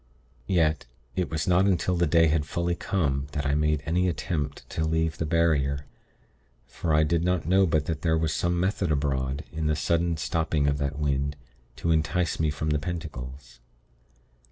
[0.47, 4.67] Yet, it was not until the day had fully come, that I made any attempt
[4.71, 5.85] to leave the barrier,
[6.65, 10.17] for I did not know but that there was some method abroad, in the sudden
[10.17, 11.35] stopping of that wind,
[11.75, 13.59] to entice me from the pentacles.